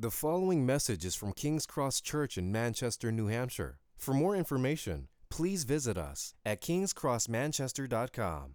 [0.00, 3.80] The following message is from King's Cross Church in Manchester, New Hampshire.
[3.96, 8.54] For more information, please visit us at kingscrossmanchester.com.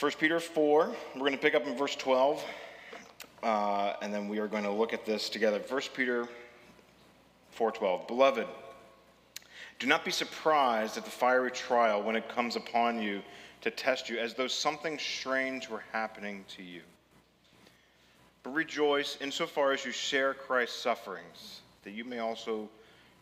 [0.00, 2.42] 1 Peter 4, we're going to pick up in verse 12,
[3.42, 5.58] uh, and then we are going to look at this together.
[5.58, 6.26] 1 Peter
[7.54, 8.08] 4:12.
[8.08, 8.46] Beloved,
[9.78, 13.20] do not be surprised at the fiery trial when it comes upon you
[13.60, 16.80] to test you, as though something strange were happening to you.
[18.42, 22.68] But rejoice insofar as you share Christ's sufferings, that you may also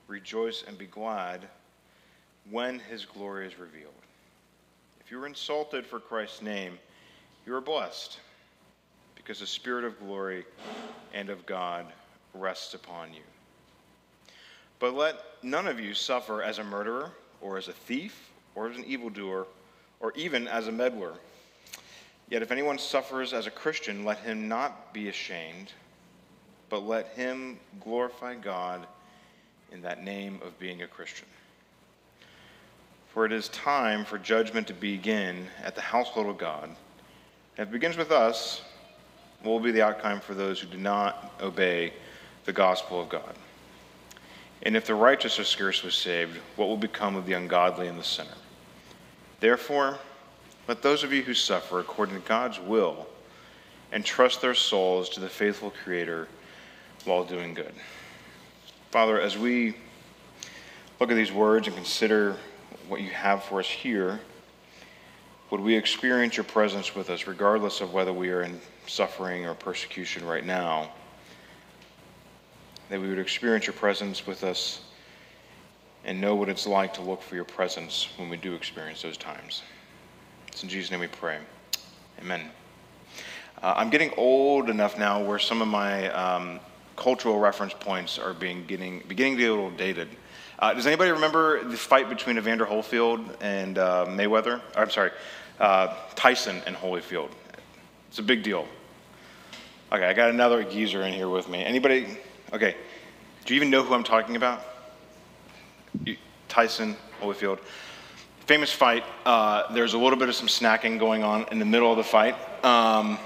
[0.08, 1.46] rejoice and be glad
[2.50, 3.92] when his glory is revealed.
[5.00, 6.78] If you are insulted for Christ's name,
[7.46, 8.18] you are blessed,
[9.14, 10.45] because the Spirit of glory
[11.12, 11.87] and of God
[12.34, 13.23] rests upon you.
[14.78, 17.10] But let none of you suffer as a murderer,
[17.42, 19.46] or as a thief, or as an evildoer,
[20.00, 21.12] or even as a meddler.
[22.30, 25.72] Yet if anyone suffers as a Christian, let him not be ashamed,
[26.68, 28.86] but let him glorify God
[29.72, 31.26] in that name of being a Christian.
[33.12, 36.70] For it is time for judgment to begin at the household of God.
[37.54, 38.62] if it begins with us,
[39.42, 41.92] what will be the outcome for those who do not obey
[42.44, 43.34] the gospel of God?
[44.62, 48.04] And if the righteous are scarcely saved, what will become of the ungodly and the
[48.04, 48.28] sinner?
[49.40, 49.98] Therefore,
[50.71, 53.09] let those of you who suffer according to God's will
[53.93, 56.29] entrust their souls to the faithful Creator
[57.04, 57.73] while doing good.
[58.93, 59.74] Father, as we
[61.01, 62.37] look at these words and consider
[62.87, 64.21] what you have for us here,
[65.50, 69.55] would we experience your presence with us, regardless of whether we are in suffering or
[69.55, 70.93] persecution right now?
[72.91, 74.82] That we would experience your presence with us
[76.05, 79.16] and know what it's like to look for your presence when we do experience those
[79.16, 79.62] times.
[80.53, 81.38] It's in Jesus' name we pray.
[82.20, 82.50] Amen.
[83.62, 86.60] Uh, I'm getting old enough now where some of my um,
[86.97, 90.09] cultural reference points are being getting beginning to get a little dated.
[90.59, 94.61] Uh, does anybody remember the fight between Evander Holyfield and uh, Mayweather?
[94.77, 95.12] I'm sorry,
[95.59, 97.31] uh, Tyson and Holyfield.
[98.09, 98.67] It's a big deal.
[99.93, 101.65] Okay, I got another geezer in here with me.
[101.65, 102.19] Anybody?
[102.53, 102.77] Okay,
[103.44, 104.65] do you even know who I'm talking about?
[106.49, 107.61] Tyson Holyfield
[108.50, 109.05] famous fight.
[109.25, 112.03] Uh, there's a little bit of some snacking going on in the middle of the
[112.03, 112.34] fight.
[112.65, 113.16] Um,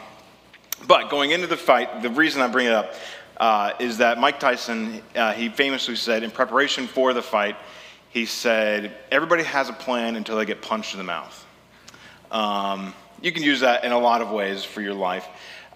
[0.86, 2.92] but going into the fight, the reason I bring it up
[3.38, 7.56] uh, is that Mike Tyson, uh, he famously said in preparation for the fight,
[8.10, 11.46] he said, everybody has a plan until they get punched in the mouth.
[12.30, 12.92] Um,
[13.22, 15.26] you can use that in a lot of ways for your life.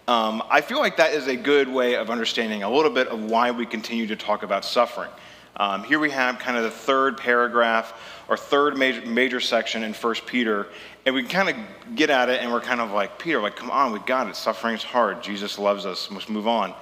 [0.07, 3.25] Um, I feel like that is a good way of understanding a little bit of
[3.25, 5.11] why we continue to talk about suffering.
[5.57, 7.95] Um, here we have kind of the third paragraph
[8.29, 10.69] or third major, major section in First Peter,
[11.07, 13.71] and we kind of get at it and we're kind of like, Peter, like, come
[13.71, 14.37] on, we got it.
[14.37, 15.23] Suffering is hard.
[15.23, 16.11] Jesus loves us.
[16.11, 16.75] Let's move on.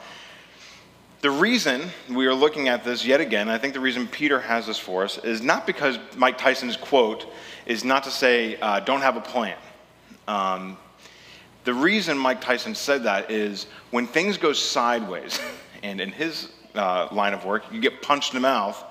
[1.23, 4.67] The reason we are looking at this yet again, I think the reason Peter has
[4.67, 7.33] this for us, is not because Mike Tyson's quote
[7.65, 9.57] is not to say, uh, don't have a plan.
[10.29, 10.77] Um,
[11.65, 15.41] the reason Mike Tyson said that is when things go sideways,
[15.83, 18.83] and in his uh, line of work, you get punched in the mouth,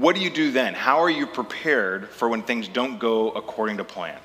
[0.00, 0.74] what do you do then?
[0.74, 4.18] How are you prepared for when things don't go according to plan?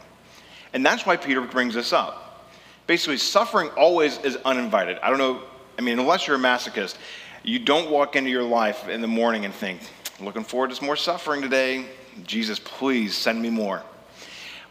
[0.73, 2.49] And that's why Peter brings this up.
[2.87, 4.97] Basically, suffering always is uninvited.
[5.01, 5.43] I don't know,
[5.79, 6.97] I mean, unless you're a masochist,
[7.43, 9.79] you don't walk into your life in the morning and think,
[10.19, 11.85] looking forward to some more suffering today.
[12.25, 13.81] Jesus, please send me more.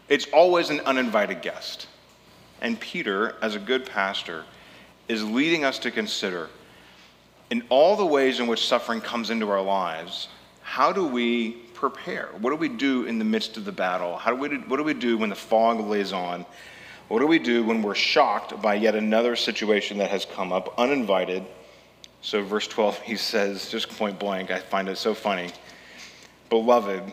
[0.07, 1.87] It's always an uninvited guest.
[2.61, 4.45] And Peter, as a good pastor,
[5.07, 6.49] is leading us to consider
[7.49, 10.27] in all the ways in which suffering comes into our lives,
[10.71, 12.29] how do we prepare?
[12.39, 14.15] What do we do in the midst of the battle?
[14.15, 16.45] How do we, what do we do when the fog lays on?
[17.09, 20.73] What do we do when we're shocked by yet another situation that has come up
[20.79, 21.43] uninvited?
[22.21, 25.51] So, verse 12, he says, just point blank, I find it so funny
[26.49, 27.03] Beloved,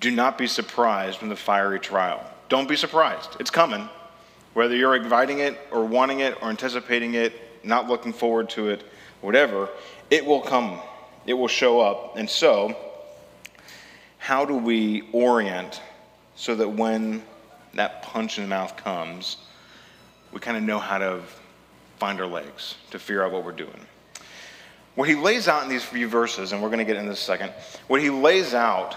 [0.00, 2.28] do not be surprised when the fiery trial.
[2.48, 3.36] Don't be surprised.
[3.38, 3.88] It's coming.
[4.54, 7.32] Whether you're inviting it or wanting it or anticipating it,
[7.64, 8.82] not looking forward to it,
[9.20, 9.68] whatever,
[10.10, 10.80] it will come.
[11.26, 12.16] It will show up.
[12.16, 12.76] And so,
[14.18, 15.80] how do we orient
[16.36, 17.22] so that when
[17.74, 19.38] that punch in the mouth comes,
[20.32, 21.22] we kind of know how to
[21.98, 23.80] find our legs, to figure out what we're doing?
[24.94, 27.20] What he lays out in these few verses, and we're going to get into this
[27.20, 27.52] second,
[27.86, 28.96] what he lays out,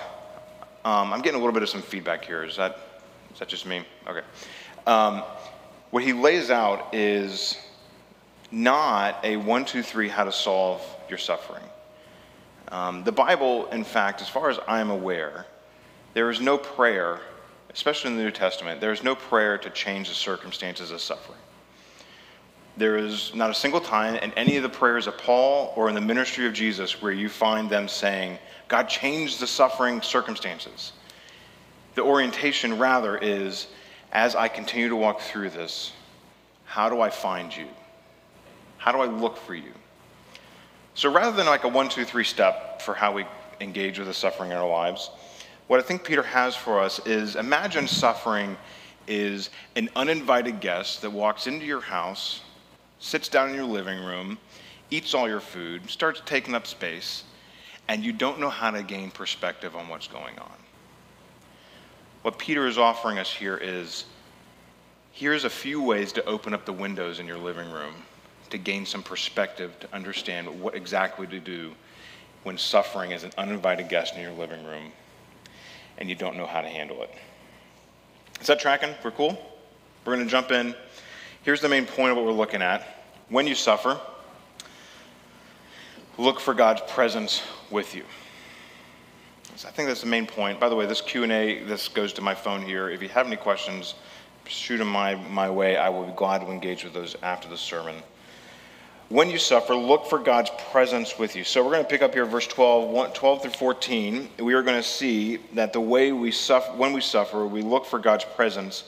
[0.83, 2.43] um, I'm getting a little bit of some feedback here.
[2.43, 2.77] Is that,
[3.31, 3.85] is that just me?
[4.07, 4.25] Okay.
[4.87, 5.23] Um,
[5.91, 7.57] what he lays out is
[8.51, 11.63] not a one, two, three, how to solve your suffering.
[12.71, 15.45] Um, the Bible, in fact, as far as I'm aware,
[16.13, 17.19] there is no prayer,
[17.73, 21.37] especially in the New Testament, there is no prayer to change the circumstances of suffering.
[22.77, 25.95] There is not a single time in any of the prayers of Paul or in
[25.95, 28.39] the ministry of Jesus where you find them saying,
[28.69, 30.93] God, change the suffering circumstances.
[31.95, 33.67] The orientation, rather, is
[34.13, 35.91] as I continue to walk through this,
[36.63, 37.67] how do I find you?
[38.77, 39.73] How do I look for you?
[40.93, 43.25] So rather than like a one, two, three step for how we
[43.59, 45.09] engage with the suffering in our lives,
[45.67, 48.57] what I think Peter has for us is imagine suffering
[49.07, 52.41] is an uninvited guest that walks into your house,
[52.99, 54.37] sits down in your living room,
[54.89, 57.23] eats all your food, starts taking up space,
[57.87, 60.51] and you don't know how to gain perspective on what's going on.
[62.21, 64.05] What Peter is offering us here is
[65.11, 67.93] here's a few ways to open up the windows in your living room
[68.51, 71.73] to gain some perspective to understand what exactly to do
[72.43, 74.91] when suffering is an uninvited guest in your living room
[75.97, 77.13] and you don't know how to handle it.
[78.39, 78.95] Is that tracking?
[79.03, 79.39] We're cool?
[80.03, 80.73] We're going to jump in.
[81.43, 83.05] Here's the main point of what we're looking at.
[83.29, 83.99] When you suffer,
[86.17, 88.03] look for God's presence with you.
[89.55, 90.59] So I think that's the main point.
[90.59, 92.89] By the way, this Q&A, this goes to my phone here.
[92.89, 93.93] If you have any questions,
[94.47, 95.77] shoot them my, my way.
[95.77, 97.95] I will be glad to engage with those after the sermon.
[99.11, 101.43] When you suffer, look for God's presence with you.
[101.43, 104.29] So we're going to pick up here verse 12, 12 through 14.
[104.39, 107.85] We are going to see that the way we suffer, when we suffer, we look
[107.85, 108.85] for God's presence.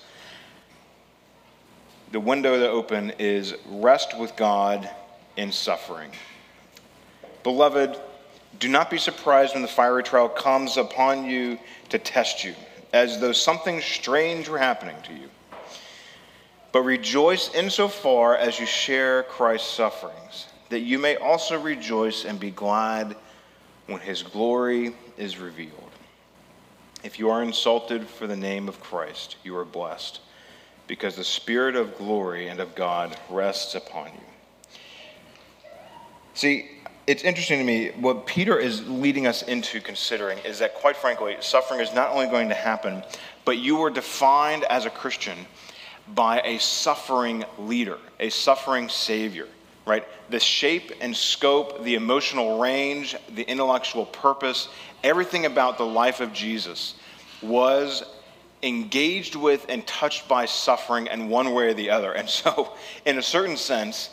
[2.14, 4.90] The window to open is rest with God
[5.36, 6.12] in suffering.
[7.44, 8.00] Beloved,
[8.62, 11.60] do not be surprised when the fiery trial comes upon you
[11.90, 12.56] to test you,
[12.94, 15.30] as though something strange were happening to you.
[16.74, 22.50] But rejoice insofar as you share Christ's sufferings, that you may also rejoice and be
[22.50, 23.16] glad
[23.86, 25.92] when his glory is revealed.
[27.04, 30.20] If you are insulted for the name of Christ, you are blessed,
[30.88, 35.60] because the Spirit of glory and of God rests upon you.
[36.34, 36.72] See,
[37.06, 41.38] it's interesting to me what Peter is leading us into considering is that, quite frankly,
[41.40, 43.04] suffering is not only going to happen,
[43.46, 45.38] but you are defined as a Christian
[46.10, 49.48] by a suffering leader, a suffering savior,
[49.86, 50.06] right?
[50.30, 54.68] The shape and scope, the emotional range, the intellectual purpose,
[55.04, 56.96] everything about the life of Jesus
[57.42, 58.04] was
[58.62, 62.14] engaged with and touched by suffering in one way or the other.
[62.14, 62.74] And so,
[63.06, 64.10] in a certain sense,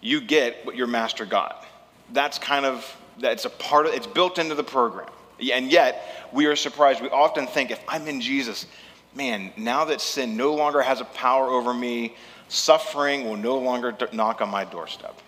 [0.00, 1.64] you get what your master got
[2.12, 5.08] that's kind of that's a part of it's built into the program
[5.52, 8.66] and yet we are surprised we often think if i'm in jesus
[9.14, 12.14] man now that sin no longer has a power over me
[12.48, 15.18] suffering will no longer knock on my doorstep.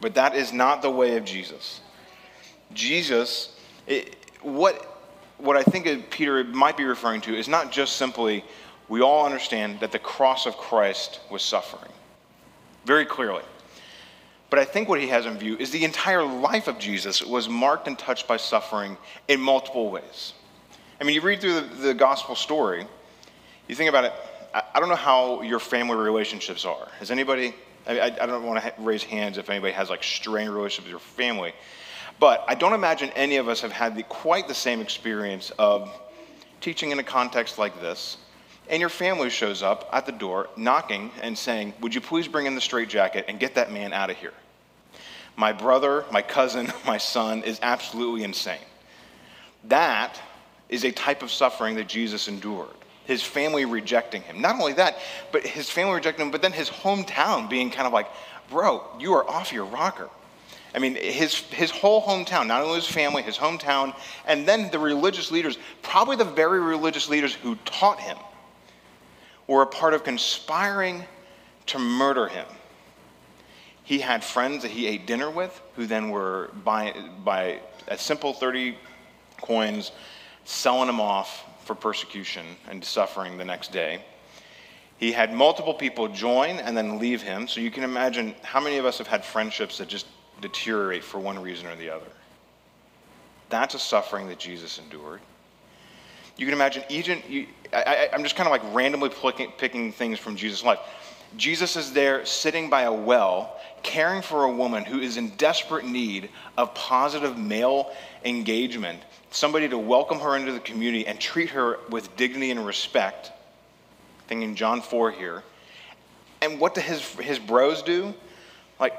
[0.00, 1.80] But that is not the way of jesus.
[2.72, 3.56] Jesus
[3.86, 4.88] it, what
[5.38, 8.44] what i think peter might be referring to is not just simply
[8.88, 11.90] we all understand that the cross of christ was suffering
[12.84, 13.42] very clearly.
[14.50, 17.48] But I think what he has in view is the entire life of Jesus was
[17.48, 18.98] marked and touched by suffering
[19.28, 20.34] in multiple ways.
[21.00, 22.86] I mean, you read through the, the gospel story,
[23.68, 24.12] you think about it,
[24.54, 26.88] I, don't know how your family relationships are.
[26.98, 27.54] Has anybody,
[27.86, 30.90] I, I, I don't want to raise hands if anybody has like strained relationships with
[30.90, 31.54] your family,
[32.18, 35.90] but I don't imagine any of us have had the, quite the same experience of
[36.60, 38.18] teaching in a context like this
[38.68, 42.46] and your family shows up at the door knocking and saying, Would you please bring
[42.46, 44.32] in the straitjacket and get that man out of here?
[45.36, 48.60] My brother, my cousin, my son is absolutely insane.
[49.64, 50.20] That
[50.68, 52.70] is a type of suffering that Jesus endured.
[53.12, 54.40] His family rejecting him.
[54.40, 54.96] Not only that,
[55.32, 58.06] but his family rejecting him, but then his hometown being kind of like,
[58.48, 60.08] bro, you are off your rocker.
[60.74, 63.94] I mean, his, his whole hometown, not only his family, his hometown,
[64.26, 68.16] and then the religious leaders, probably the very religious leaders who taught him,
[69.46, 71.04] were a part of conspiring
[71.66, 72.46] to murder him.
[73.84, 78.32] He had friends that he ate dinner with who then were, by, by a simple
[78.32, 78.78] 30
[79.42, 79.92] coins,
[80.44, 84.02] selling him off for persecution and suffering the next day.
[84.98, 87.48] He had multiple people join and then leave him.
[87.48, 90.06] So you can imagine how many of us have had friendships that just
[90.40, 92.06] deteriorate for one reason or the other.
[93.48, 95.20] That's a suffering that Jesus endured.
[96.36, 96.84] You can imagine,
[97.72, 100.78] I, am just kind of like randomly picking, picking things from Jesus' life.
[101.36, 105.84] Jesus is there sitting by a well, caring for a woman who is in desperate
[105.84, 107.92] need of positive male
[108.24, 113.32] engagement, somebody to welcome her into the community and treat her with dignity and respect.
[114.28, 115.42] Thinking John 4 here.
[116.40, 118.14] And what do his, his bros do?
[118.80, 118.94] Like,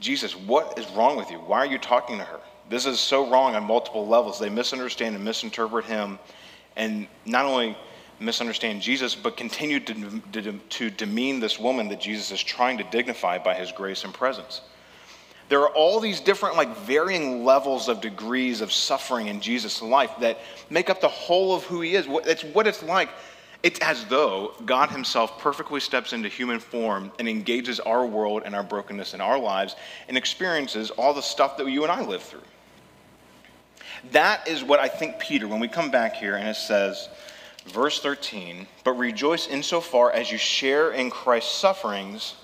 [0.00, 1.38] Jesus, what is wrong with you?
[1.38, 2.40] Why are you talking to her?
[2.68, 4.38] This is so wrong on multiple levels.
[4.38, 6.18] They misunderstand and misinterpret him.
[6.76, 7.76] And not only
[8.20, 12.84] misunderstand Jesus, but continue to, to, to demean this woman that Jesus is trying to
[12.84, 14.60] dignify by his grace and presence.
[15.48, 20.12] There are all these different, like, varying levels of degrees of suffering in Jesus' life
[20.20, 20.38] that
[20.70, 22.06] make up the whole of who he is.
[22.08, 23.10] It's what it's like.
[23.62, 28.54] It's as though God himself perfectly steps into human form and engages our world and
[28.54, 29.76] our brokenness in our lives
[30.08, 32.42] and experiences all the stuff that you and I live through.
[34.12, 37.08] That is what I think Peter, when we come back here and it says,
[37.66, 42.34] verse 13, but rejoice insofar as you share in Christ's sufferings.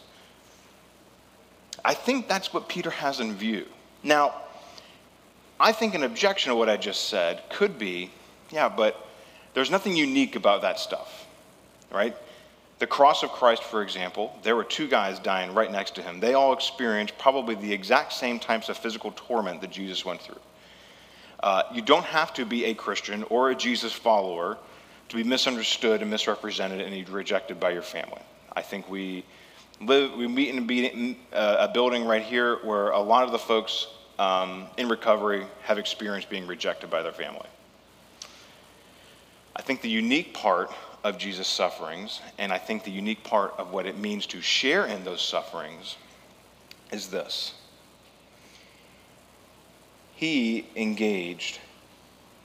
[1.84, 3.66] I think that's what Peter has in view.
[4.02, 4.34] Now,
[5.58, 8.10] I think an objection to what I just said could be
[8.50, 9.06] yeah, but
[9.54, 11.26] there's nothing unique about that stuff,
[11.90, 12.16] right?
[12.78, 16.20] The cross of Christ, for example, there were two guys dying right next to him.
[16.20, 20.40] They all experienced probably the exact same types of physical torment that Jesus went through.
[21.42, 24.58] Uh, you don't have to be a Christian or a Jesus follower
[25.10, 28.22] to be misunderstood and misrepresented and rejected by your family.
[28.54, 29.24] I think we
[29.80, 33.38] live, we meet in a, uh, a building right here where a lot of the
[33.38, 33.88] folks
[34.20, 37.46] um, in recovery have experienced being rejected by their family.
[39.56, 40.70] I think the unique part
[41.02, 44.86] of Jesus' sufferings, and I think the unique part of what it means to share
[44.86, 45.96] in those sufferings,
[46.92, 47.54] is this
[50.14, 51.58] he engaged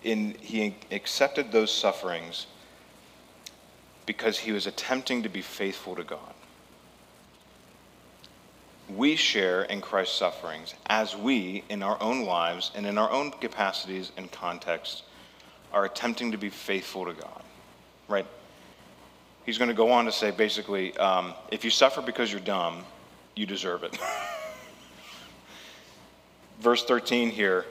[0.04, 2.48] in, he accepted those sufferings
[4.06, 6.34] because he was attempting to be faithful to God.
[8.88, 13.32] We share in Christ's sufferings as we, in our own lives and in our own
[13.32, 15.04] capacities and contexts,
[15.74, 17.42] are attempting to be faithful to God.
[18.08, 18.28] Right?
[19.46, 22.84] He's going to go on to say basically, um, if you suffer because you're dumb,
[23.36, 23.98] you deserve it.
[26.60, 27.66] verse 13 here,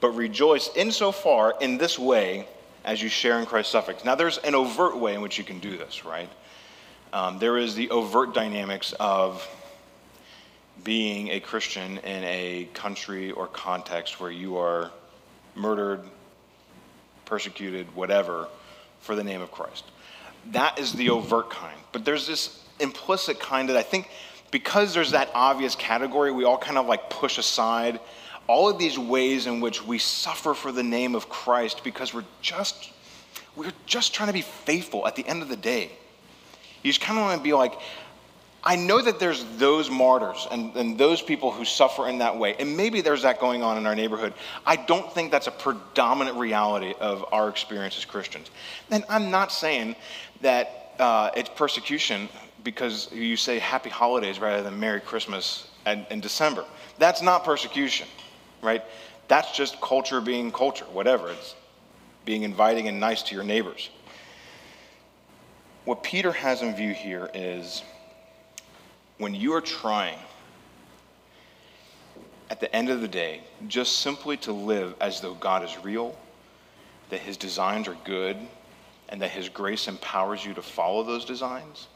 [0.00, 2.46] but rejoice insofar in this way
[2.84, 4.04] as you share in Christ's sufferings.
[4.04, 6.28] Now, there's an overt way in which you can do this, right?
[7.12, 9.46] Um, there is the overt dynamics of
[10.82, 14.90] being a Christian in a country or context where you are
[15.54, 16.00] murdered,
[17.24, 18.48] persecuted, whatever,
[19.00, 19.84] for the name of Christ.
[20.50, 21.78] That is the overt kind.
[21.92, 24.08] But there's this implicit kind that I think
[24.50, 28.00] because there's that obvious category, we all kind of like push aside
[28.52, 32.26] all of these ways in which we suffer for the name of Christ because we're
[32.42, 32.90] just
[33.56, 35.90] we're just trying to be faithful at the end of the day.
[36.82, 37.74] You just kind of want to be like,
[38.62, 42.54] I know that there's those martyrs and, and those people who suffer in that way,
[42.58, 44.34] and maybe there's that going on in our neighborhood.
[44.66, 48.50] I don't think that's a predominant reality of our experience as Christians.
[48.90, 49.96] And I'm not saying
[50.42, 52.28] that uh, it's persecution
[52.64, 56.64] because you say happy holidays rather than Merry Christmas in December.
[56.98, 58.06] That's not persecution,
[58.62, 58.82] right?
[59.28, 61.30] That's just culture being culture, whatever.
[61.30, 61.54] It's
[62.24, 63.90] being inviting and nice to your neighbors.
[65.84, 67.82] What Peter has in view here is
[69.18, 70.18] when you are trying,
[72.50, 76.16] at the end of the day, just simply to live as though God is real,
[77.10, 78.36] that his designs are good,
[79.08, 81.88] and that his grace empowers you to follow those designs,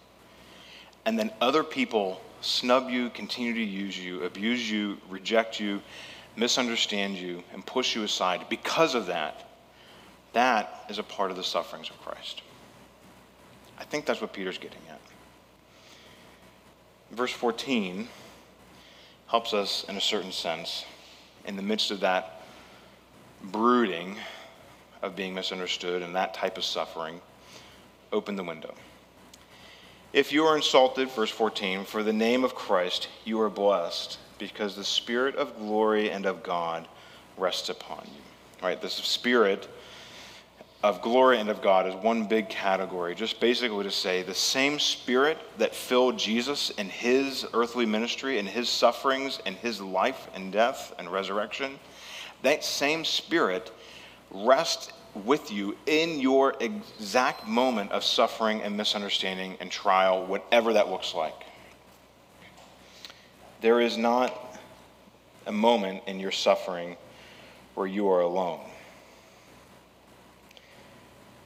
[1.05, 5.81] and then other people snub you, continue to use you, abuse you, reject you,
[6.37, 9.49] misunderstand you, and push you aside because of that,
[10.35, 12.43] that is a part of the sufferings of Christ.
[13.79, 15.01] I think that's what Peter's getting at.
[17.11, 18.09] Verse 14
[19.29, 20.85] helps us in a certain sense
[21.47, 22.43] in the midst of that
[23.43, 24.17] brooding
[25.03, 27.21] of being misunderstood and that type of suffering.
[28.13, 28.75] Open the window.
[30.13, 34.77] If you are insulted, verse 14, for the name of Christ, you are blessed because
[34.77, 36.87] the Spirit of glory and of God
[37.37, 38.23] rests upon you.
[38.63, 39.69] Right, this Spirit
[40.83, 44.79] of glory and of God is one big category, just basically to say the same
[44.79, 50.53] Spirit that filled Jesus in his earthly ministry and his sufferings and his life and
[50.53, 51.79] death and resurrection,
[52.43, 53.73] that same Spirit
[54.31, 54.93] rests
[55.25, 61.15] with you in your exact moment of suffering and misunderstanding and trial, whatever that looks
[61.15, 61.47] like.
[63.61, 64.35] There is not
[65.47, 66.97] a moment in your suffering
[67.75, 68.61] where you are alone.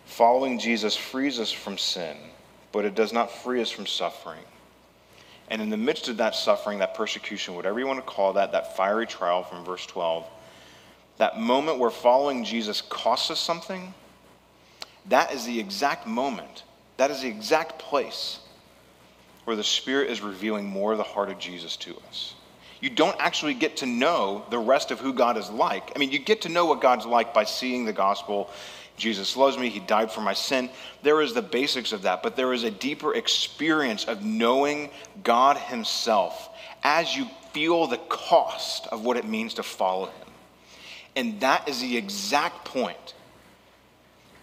[0.07, 2.17] Following Jesus frees us from sin,
[2.73, 4.41] but it does not free us from suffering.
[5.49, 8.53] And in the midst of that suffering, that persecution, whatever you want to call that,
[8.53, 10.27] that fiery trial from verse 12,
[11.19, 13.93] that moment where following Jesus costs us something,
[15.07, 16.65] that is the exact moment,
[16.97, 18.41] that is the exact place
[19.45, 22.35] where the Spirit is revealing more of the heart of Jesus to us.
[22.81, 25.93] You don't actually get to know the rest of who God is like.
[25.95, 28.51] I mean, you get to know what God's like by seeing the gospel,
[29.01, 30.71] Jesus loves me, he died for my sin.
[31.03, 34.91] There is the basics of that, but there is a deeper experience of knowing
[35.25, 36.51] God himself
[36.83, 40.29] as you feel the cost of what it means to follow him.
[41.17, 43.15] And that is the exact point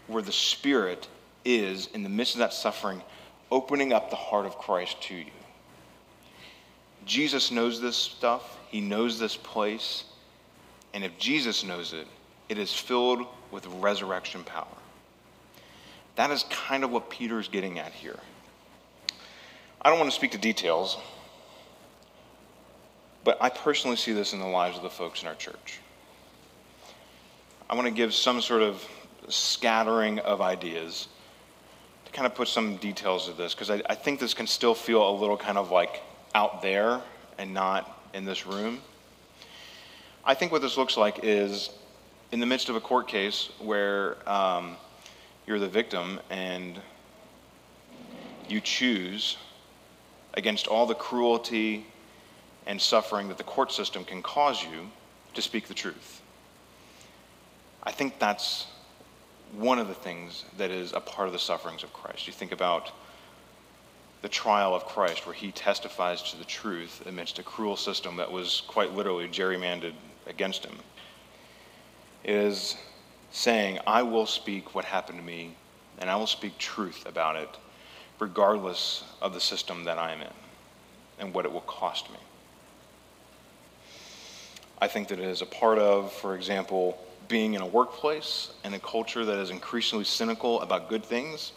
[0.07, 1.07] where the Spirit
[1.45, 3.01] is, in the midst of that suffering,
[3.51, 5.31] opening up the heart of Christ to you.
[7.05, 10.03] Jesus knows this stuff, He knows this place.
[10.93, 12.07] And if Jesus knows it,
[12.49, 14.65] it is filled with resurrection power.
[16.15, 18.19] That is kind of what Peter is getting at here.
[19.81, 20.97] I don't want to speak to details,
[23.23, 25.79] but I personally see this in the lives of the folks in our church.
[27.69, 28.83] I want to give some sort of
[29.27, 31.07] scattering of ideas
[32.17, 35.07] kind of put some details of this, because I, I think this can still feel
[35.07, 36.01] a little kind of like
[36.33, 36.99] out there
[37.37, 38.79] and not in this room.
[40.25, 41.69] I think what this looks like is
[42.31, 44.77] in the midst of a court case where um,
[45.45, 46.81] you're the victim and
[48.49, 49.37] you choose
[50.33, 51.85] against all the cruelty
[52.65, 54.89] and suffering that the court system can cause you
[55.35, 56.23] to speak the truth.
[57.83, 58.65] I think that's
[59.53, 62.27] one of the things that is a part of the sufferings of Christ.
[62.27, 62.91] You think about
[64.21, 68.31] the trial of Christ, where he testifies to the truth amidst a cruel system that
[68.31, 69.93] was quite literally gerrymandered
[70.25, 70.75] against him,
[72.23, 72.75] is
[73.31, 75.55] saying, I will speak what happened to me,
[75.99, 77.49] and I will speak truth about it,
[78.19, 80.33] regardless of the system that I am in
[81.19, 82.17] and what it will cost me.
[84.79, 88.73] I think that it is a part of, for example, being in a workplace and
[88.73, 91.51] a culture that is increasingly cynical about good things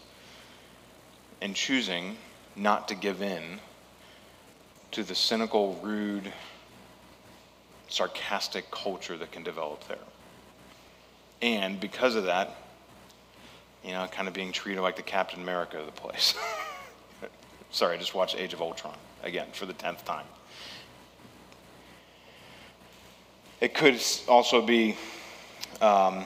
[1.41, 2.17] and choosing
[2.55, 3.59] not to give in
[4.91, 6.31] to the cynical, rude,
[7.87, 9.97] sarcastic culture that can develop there.
[11.41, 12.55] And because of that,
[13.83, 16.35] you know, kind of being treated like the Captain America of the place.
[17.71, 20.25] Sorry, I just watched Age of Ultron again for the 10th time.
[23.59, 24.97] It could also be
[25.81, 26.25] um,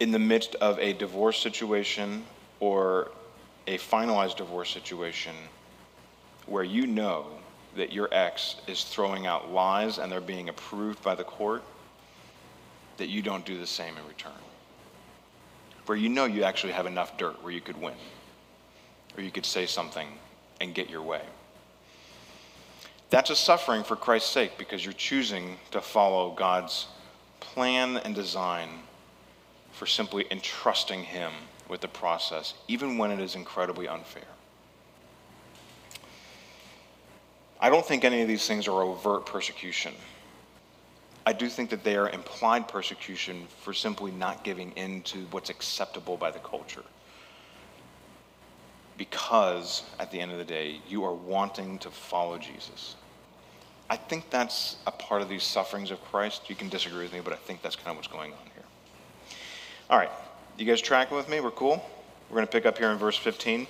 [0.00, 2.24] in the midst of a divorce situation
[2.60, 3.10] or
[3.66, 5.34] a finalized divorce situation
[6.46, 7.26] where you know
[7.76, 11.62] that your ex is throwing out lies and they're being approved by the court,
[12.96, 14.32] that you don't do the same in return.
[15.86, 17.94] Where you know you actually have enough dirt where you could win,
[19.16, 20.08] or you could say something
[20.60, 21.22] and get your way.
[23.10, 26.86] That's a suffering for Christ's sake because you're choosing to follow God's
[27.40, 28.68] plan and design
[29.72, 31.32] for simply entrusting Him
[31.68, 34.24] with the process, even when it is incredibly unfair.
[37.60, 39.94] I don't think any of these things are overt persecution.
[41.26, 45.50] I do think that they are implied persecution for simply not giving in to what's
[45.50, 46.84] acceptable by the culture.
[48.96, 52.96] Because at the end of the day, you are wanting to follow Jesus.
[53.90, 56.50] I think that's a part of these sufferings of Christ.
[56.50, 58.64] You can disagree with me, but I think that's kind of what's going on here.
[59.88, 60.10] All right,
[60.58, 61.40] you guys tracking with me?
[61.40, 61.82] We're cool?
[62.28, 63.66] We're going to pick up here in verse 15.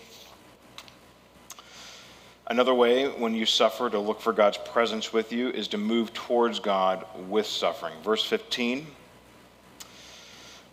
[2.49, 6.13] Another way when you suffer to look for God's presence with you is to move
[6.15, 7.95] towards God with suffering.
[8.03, 8.87] Verse 15.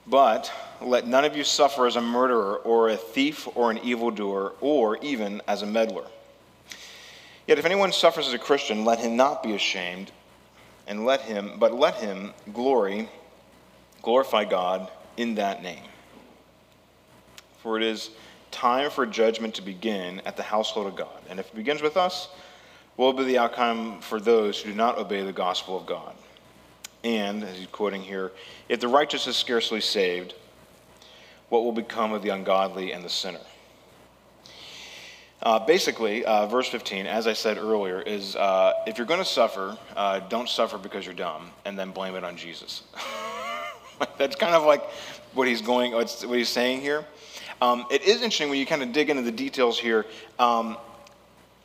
[0.08, 4.54] But let none of you suffer as a murderer or a thief or an evildoer
[4.62, 6.06] or even as a meddler.
[7.48, 10.12] Yet if anyone suffers as a Christian, let him not be ashamed,
[10.88, 13.10] and let him, but let him glory,
[14.02, 15.84] glorify God in that name.
[17.62, 18.10] For it is
[18.52, 21.22] time for judgment to begin at the household of God.
[21.30, 22.30] And if it begins with us,
[22.96, 26.16] what will be the outcome for those who do not obey the gospel of God?
[27.04, 28.32] And, as he's quoting here,
[28.70, 30.34] if the righteous is scarcely saved,
[31.50, 33.42] what will become of the ungodly and the sinner?
[35.46, 39.26] Uh, basically, uh, verse 15, as I said earlier, is uh, if you're going to
[39.26, 42.82] suffer, uh, don't suffer because you're dumb and then blame it on Jesus.
[44.18, 44.84] That's kind of like
[45.36, 47.06] what he's going, what he's saying here.
[47.62, 50.08] Um, it is interesting when you kind of dig into the details here.
[50.40, 50.78] Um,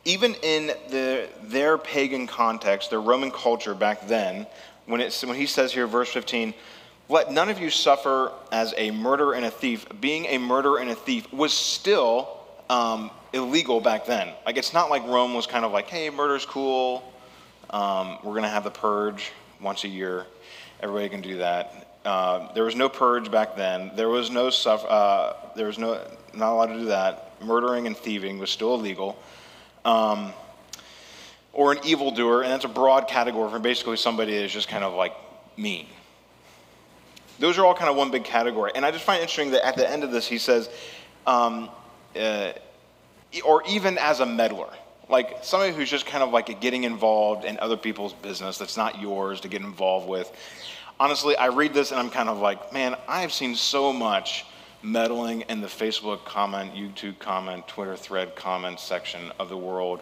[0.05, 4.45] even in the, their pagan context, their Roman culture back then,
[4.85, 6.53] when, it, when he says here, verse 15,
[7.09, 9.87] let none of you suffer as a murderer and a thief.
[9.99, 12.37] Being a murderer and a thief was still
[12.69, 14.33] um, illegal back then.
[14.45, 17.03] Like, it's not like Rome was kind of like, hey, murder's cool.
[17.69, 20.25] Um, we're going to have the purge once a year.
[20.81, 21.87] Everybody can do that.
[22.03, 23.91] Uh, there was no purge back then.
[23.95, 24.83] There was no stuff.
[24.83, 26.01] Uh, there was no
[26.33, 27.41] not allowed to do that.
[27.41, 29.17] Murdering and thieving was still illegal.
[29.85, 30.33] Um,
[31.53, 34.83] or an evildoer, and that's a broad category for basically somebody that is just kind
[34.83, 35.13] of like
[35.57, 35.87] mean.
[37.39, 38.71] Those are all kind of one big category.
[38.73, 40.69] And I just find interesting that at the end of this, he says,
[41.27, 41.69] um,
[42.15, 42.53] uh,
[43.45, 44.69] or even as a meddler.
[45.09, 49.01] Like somebody who's just kind of like getting involved in other people's business that's not
[49.01, 50.31] yours to get involved with.
[50.99, 54.45] Honestly, I read this and I'm kind of like, man, I've seen so much
[54.83, 60.01] meddling in the Facebook comment, YouTube comment, Twitter thread comment section of the world.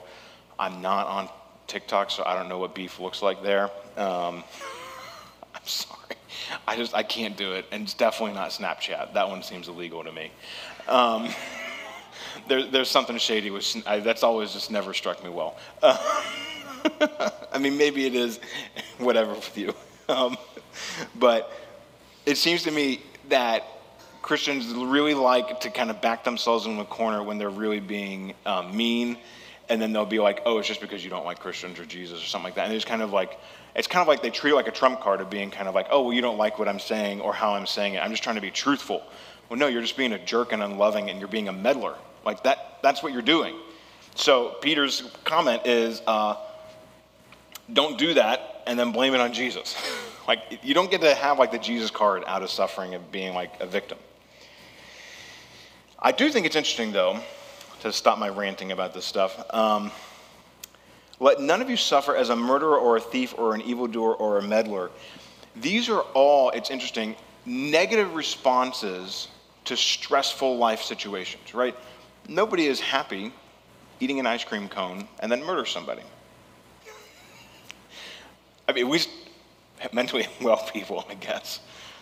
[0.57, 1.29] I'm not on
[1.67, 3.65] TikTok, so I don't know what beef looks like there.
[3.97, 4.43] Um,
[5.55, 6.15] I'm sorry.
[6.67, 9.13] I just I can't do it, and it's definitely not Snapchat.
[9.13, 10.31] That one seems illegal to me.
[10.87, 11.29] Um,
[12.49, 15.55] there, there's something shady which I, that's always just never struck me well.
[15.81, 15.97] Uh,
[17.51, 18.39] I mean, maybe it is,
[18.97, 19.73] whatever with you.
[20.09, 20.37] Um,
[21.19, 21.51] but
[22.25, 23.63] it seems to me that
[24.23, 28.33] Christians really like to kind of back themselves in the corner when they're really being
[28.47, 29.19] um, mean,
[29.69, 32.23] and then they'll be like, "Oh, it's just because you don't like Christians or Jesus
[32.23, 33.39] or something like that." And it's kind of like,
[33.75, 35.75] it's kind of like they treat it like a trump card of being kind of
[35.75, 37.99] like, "Oh, well, you don't like what I'm saying or how I'm saying it.
[37.99, 39.03] I'm just trying to be truthful."
[39.47, 41.93] Well, no, you're just being a jerk and unloving, and you're being a meddler.
[42.29, 42.77] Like that.
[42.83, 43.55] That's what you're doing.
[44.13, 46.35] So Peter's comment is, uh,
[47.73, 49.75] "Don't do that," and then blame it on Jesus.
[50.27, 53.33] like you don't get to have like the Jesus card out of suffering and being
[53.33, 53.97] like a victim.
[55.97, 57.19] I do think it's interesting, though,
[57.79, 59.43] to stop my ranting about this stuff.
[59.51, 59.89] Um,
[61.19, 64.37] let none of you suffer as a murderer or a thief or an evildoer or
[64.37, 64.91] a meddler.
[65.55, 67.15] These are all, it's interesting,
[67.47, 69.29] negative responses
[69.65, 71.75] to stressful life situations, right?
[72.29, 73.33] Nobody is happy
[73.99, 76.03] eating an ice cream cone and then murder somebody.
[78.67, 79.01] I mean, we
[79.91, 81.59] mentally well people, I guess.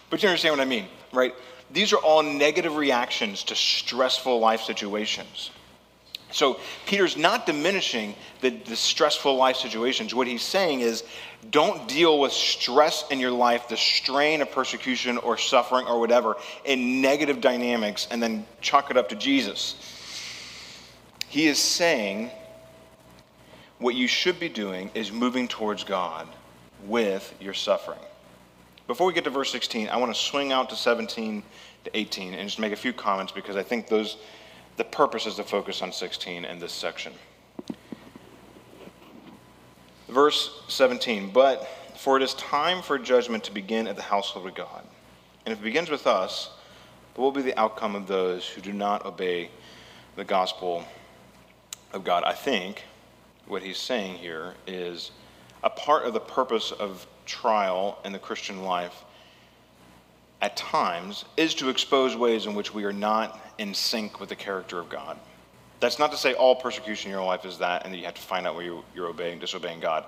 [0.09, 1.33] But you understand what I mean, right?
[1.71, 5.51] These are all negative reactions to stressful life situations.
[6.31, 10.13] So Peter's not diminishing the, the, stressful life situations.
[10.13, 11.05] What he's saying is
[11.51, 16.35] don't deal with stress in your life, the strain of persecution or suffering or whatever,
[16.65, 19.96] in negative dynamics and then chalk it up to Jesus.
[21.29, 22.31] He is saying
[23.79, 26.27] what you should be doing is moving towards God
[26.85, 27.99] with your suffering.
[28.87, 31.43] Before we get to verse 16, I want to swing out to 17
[31.83, 34.17] to 18 and just make a few comments because I think those
[34.77, 37.11] the purpose is to focus on 16 in this section.
[40.07, 44.55] Verse 17, but for it is time for judgment to begin at the household of
[44.55, 44.83] God.
[45.45, 46.51] And if it begins with us,
[47.15, 49.49] what will be the outcome of those who do not obey
[50.15, 50.85] the gospel
[51.93, 52.23] of God?
[52.23, 52.83] I think
[53.47, 55.11] what he's saying here is
[55.63, 59.03] a part of the purpose of trial in the Christian life
[60.41, 64.35] at times is to expose ways in which we are not in sync with the
[64.35, 65.17] character of God.
[65.79, 68.15] That's not to say all persecution in your life is that, and that you have
[68.15, 70.05] to find out where you, are obeying, disobeying God.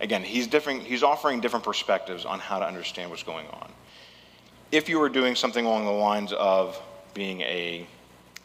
[0.00, 3.70] Again, he's, different, he's offering different perspectives on how to understand what's going on.
[4.72, 6.80] If you were doing something along the lines of
[7.14, 7.86] being a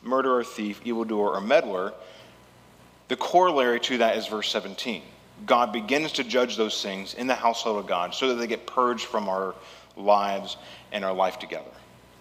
[0.02, 1.94] murderer, thief, evildoer, or meddler,
[3.12, 5.02] the corollary to that is verse 17.
[5.45, 8.65] God begins to judge those things in the household of God so that they get
[8.65, 9.54] purged from our
[9.97, 10.56] lives
[10.93, 11.74] and our life together.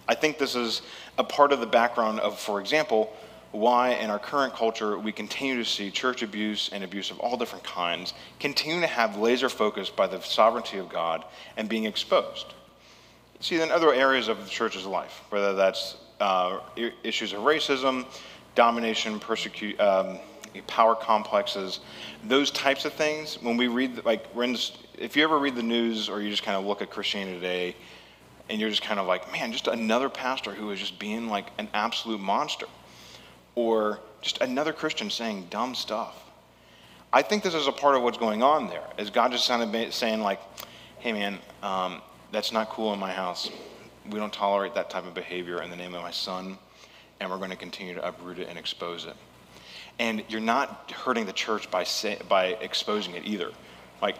[0.09, 0.81] I think this is
[1.17, 3.15] a part of the background of, for example,
[3.53, 7.37] why in our current culture we continue to see church abuse and abuse of all
[7.37, 11.23] different kinds continue to have laser focus by the sovereignty of God
[11.55, 12.47] and being exposed.
[13.39, 16.59] See, in other areas of the church's life, whether that's uh,
[17.01, 18.05] issues of racism,
[18.55, 19.79] domination, persecution.
[19.79, 20.19] um,
[20.67, 21.79] power complexes,
[22.25, 24.25] those types of things, when we read, like,
[24.97, 27.75] if you ever read the news or you just kind of look at Christianity today,
[28.49, 31.47] and you're just kind of like, man, just another pastor who is just being like
[31.57, 32.67] an absolute monster,
[33.55, 36.23] or just another Christian saying dumb stuff.
[37.13, 38.83] I think this is a part of what's going on there.
[38.97, 40.39] Is God just kind of saying like,
[40.99, 43.49] hey man, um, that's not cool in my house.
[44.09, 46.57] We don't tolerate that type of behavior in the name of my son,
[47.19, 49.15] and we're going to continue to uproot it and expose it.
[49.99, 53.51] And you're not hurting the church by, say, by exposing it either.
[54.01, 54.17] Like,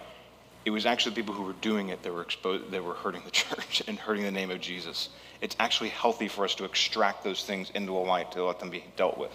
[0.63, 3.23] it was actually the people who were doing it that were exposed, that were hurting
[3.25, 5.09] the church and hurting the name of Jesus.
[5.41, 8.69] It's actually healthy for us to extract those things into a light to let them
[8.69, 9.31] be dealt with.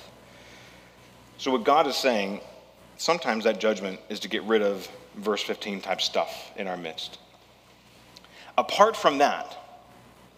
[1.38, 2.40] So, what God is saying,
[2.96, 7.18] sometimes that judgment is to get rid of verse 15 type stuff in our midst.
[8.57, 9.57] Apart from that,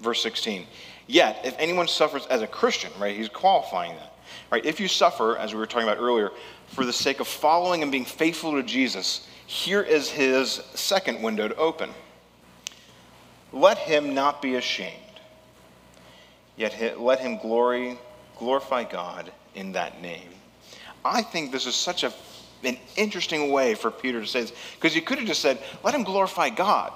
[0.01, 0.67] verse 16,
[1.07, 4.15] yet if anyone suffers as a Christian, right, he's qualifying that.
[4.51, 4.65] Right?
[4.65, 6.31] If you suffer, as we were talking about earlier,
[6.69, 11.49] for the sake of following and being faithful to Jesus, here is his second window
[11.49, 11.91] to open.
[13.53, 14.95] Let him not be ashamed,
[16.57, 17.99] yet let him glory,
[18.39, 20.29] glorify God in that name.
[21.05, 22.13] I think this is such a,
[22.65, 25.95] an interesting way for Peter to say this, because he could have just said, let
[25.95, 26.93] him glorify God.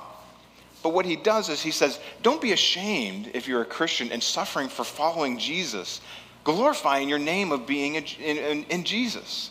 [0.83, 4.23] But what he does is he says, Don't be ashamed if you're a Christian and
[4.23, 6.01] suffering for following Jesus,
[6.45, 9.51] glorifying your name of being in, in, in Jesus.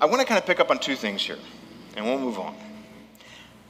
[0.00, 1.38] I want to kind of pick up on two things here,
[1.96, 2.54] and we'll move on.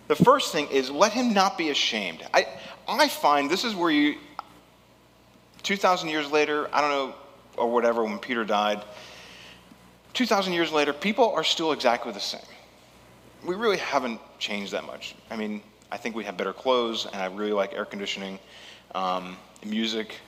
[0.08, 2.26] The first thing is let him not be ashamed.
[2.34, 2.46] I,
[2.88, 4.16] I find this is where you,
[5.62, 7.14] 2,000 years later, I don't know,
[7.56, 8.84] or whatever, when Peter died,
[10.14, 12.40] 2,000 years later, people are still exactly the same.
[13.44, 15.14] We really haven't changed that much.
[15.30, 18.38] I mean, I think we have better clothes, and I really like air conditioning.
[18.94, 20.20] Um, music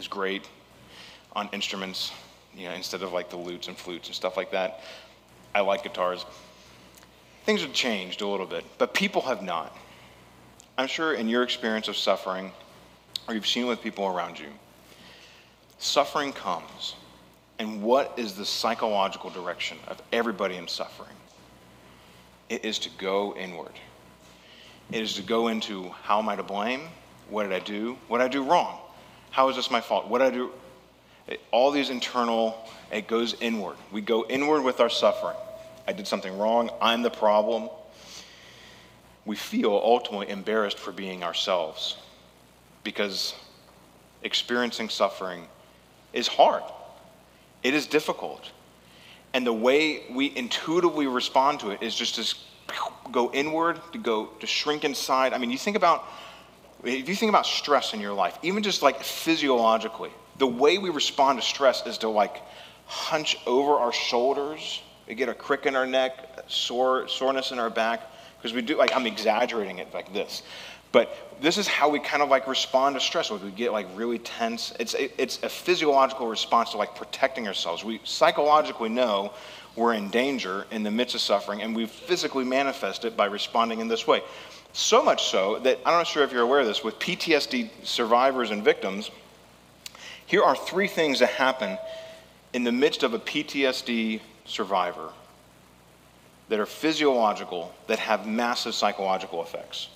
[0.00, 0.48] is great
[1.36, 2.10] on instruments,
[2.56, 4.80] you know, instead of like the lutes and flutes and stuff like that.
[5.54, 6.24] I like guitars.
[7.44, 9.76] Things have changed a little bit, but people have not.
[10.78, 12.50] I'm sure in your experience of suffering,
[13.28, 14.48] or you've seen with people around you,
[15.78, 16.94] suffering comes.
[17.58, 21.16] And what is the psychological direction of everybody in suffering?
[22.48, 23.74] It is to go inward.
[24.90, 26.88] It is to go into how am I to blame?
[27.28, 27.98] What did I do?
[28.08, 28.78] What did I do wrong?
[29.30, 30.08] How is this my fault?
[30.08, 30.50] What did I do?
[31.50, 32.56] All these internal,
[32.92, 33.76] it goes inward.
[33.92, 35.36] We go inward with our suffering.
[35.86, 36.70] I did something wrong.
[36.80, 37.68] I'm the problem.
[39.24, 41.96] We feel ultimately embarrassed for being ourselves
[42.82, 43.34] because
[44.22, 45.46] experiencing suffering
[46.12, 46.62] is hard,
[47.62, 48.50] it is difficult.
[49.32, 52.34] And the way we intuitively respond to it is just to
[53.12, 55.32] go inward, to go to shrink inside.
[55.32, 56.04] I mean, you think about
[56.84, 60.90] if you think about stress in your life, even just like physiologically, the way we
[60.90, 62.42] respond to stress is to like
[62.86, 67.70] hunch over our shoulders, we get a crick in our neck, sore, soreness in our
[67.70, 68.02] back,
[68.38, 70.42] because we do like I'm exaggerating it like this.
[70.92, 73.30] But this is how we kind of like respond to stress.
[73.30, 74.74] We get like really tense.
[74.80, 77.84] It's, it's a physiological response to like protecting ourselves.
[77.84, 79.32] We psychologically know
[79.76, 83.80] we're in danger in the midst of suffering, and we physically manifest it by responding
[83.80, 84.22] in this way.
[84.72, 88.50] So much so that I'm not sure if you're aware of this, with PTSD survivors
[88.50, 89.10] and victims,
[90.26, 91.76] here are three things that happen
[92.52, 95.10] in the midst of a PTSD survivor
[96.48, 99.88] that are physiological that have massive psychological effects.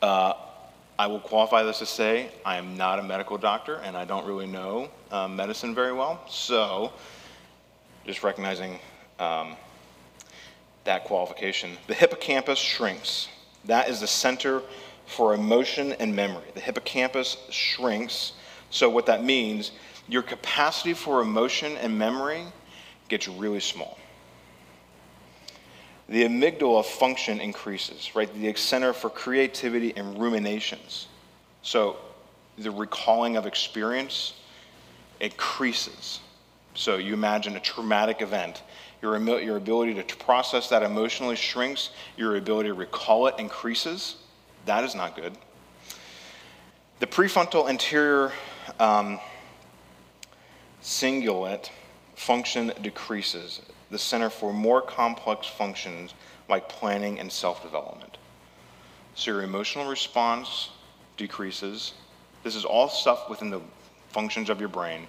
[0.00, 0.34] Uh,
[0.98, 4.26] I will qualify this to say I am not a medical doctor and I don't
[4.26, 6.22] really know uh, medicine very well.
[6.28, 6.92] So,
[8.06, 8.78] just recognizing
[9.18, 9.56] um,
[10.84, 11.76] that qualification.
[11.86, 13.28] The hippocampus shrinks.
[13.66, 14.62] That is the center
[15.06, 16.44] for emotion and memory.
[16.54, 18.32] The hippocampus shrinks.
[18.70, 19.72] So, what that means,
[20.08, 22.42] your capacity for emotion and memory
[23.08, 23.98] gets really small
[26.08, 28.32] the amygdala function increases, right?
[28.32, 31.08] The center for creativity and ruminations.
[31.62, 31.96] So
[32.58, 34.34] the recalling of experience
[35.20, 36.20] increases.
[36.74, 38.62] So you imagine a traumatic event.
[39.06, 44.16] Your, your ability to process that emotionally shrinks, your ability to recall it increases.
[44.64, 45.32] That is not good.
[46.98, 48.32] The prefrontal anterior
[48.80, 49.20] um,
[50.82, 51.70] cingulate
[52.16, 53.60] function decreases
[53.92, 56.14] the center for more complex functions
[56.48, 58.18] like planning and self development.
[59.14, 60.70] So your emotional response
[61.16, 61.92] decreases.
[62.42, 63.60] This is all stuff within the
[64.08, 65.06] functions of your brain.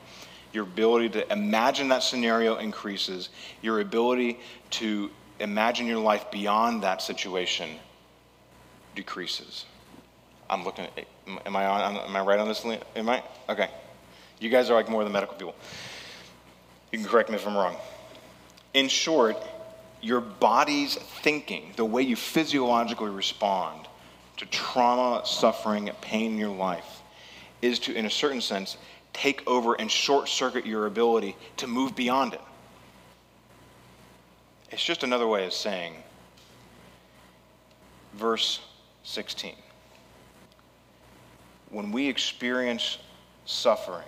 [0.58, 3.30] Your ability to imagine that scenario increases.
[3.62, 4.40] Your ability
[4.72, 7.70] to imagine your life beyond that situation
[8.96, 9.66] decreases.
[10.50, 11.06] I'm looking at,
[11.46, 12.66] am I on, am I right on this?
[12.96, 13.22] Am I?
[13.48, 13.70] Okay.
[14.40, 15.54] You guys are like more than medical people.
[16.92, 17.76] You can correct me if I'm wrong.
[18.74, 19.38] In short,
[20.02, 23.88] your body's thinking, the way you physiologically respond
[24.38, 27.04] to trauma, suffering, pain in your life,
[27.62, 28.78] is to, in a certain sense,
[29.18, 32.42] take over and short circuit your ability to move beyond it.
[34.70, 35.96] It's just another way of saying,
[38.14, 38.60] verse
[39.04, 39.56] 16.
[41.72, 43.00] When we experience
[43.46, 44.06] suffering,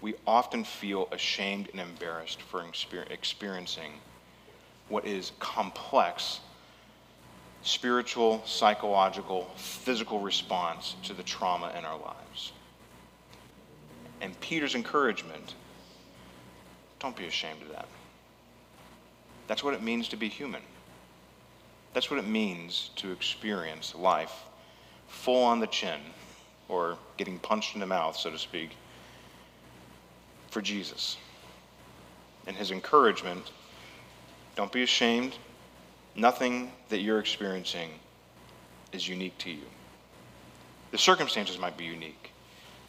[0.00, 2.64] we often feel ashamed and embarrassed for
[3.10, 3.92] experiencing
[4.88, 6.40] what is complex
[7.62, 12.21] spiritual, psychological, physical response to the trauma in our lives.
[14.22, 15.56] And Peter's encouragement
[17.00, 17.88] don't be ashamed of that.
[19.48, 20.62] That's what it means to be human.
[21.92, 24.32] That's what it means to experience life
[25.08, 26.00] full on the chin
[26.68, 28.70] or getting punched in the mouth, so to speak,
[30.48, 31.18] for Jesus.
[32.46, 33.50] And his encouragement
[34.56, 35.34] don't be ashamed.
[36.14, 37.90] Nothing that you're experiencing
[38.92, 39.66] is unique to you.
[40.92, 42.31] The circumstances might be unique,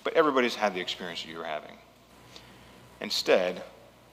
[0.04, 1.78] but everybody's had the experience that you're having.
[3.02, 3.64] Instead,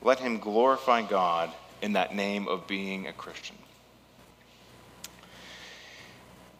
[0.03, 1.51] let him glorify God
[1.83, 3.57] in that name of being a Christian.